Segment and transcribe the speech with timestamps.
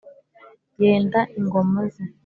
[0.81, 2.03] yenda ingoma ze,